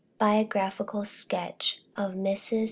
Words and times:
BIOGRAPHICAL 0.17 1.05
SKETCH 1.05 1.81
OF 1.95 2.13
MRS. 2.13 2.59